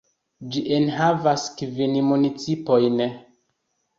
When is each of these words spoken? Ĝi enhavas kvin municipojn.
Ĝi 0.53 0.61
enhavas 0.77 1.43
kvin 1.59 1.93
municipojn. 2.07 2.99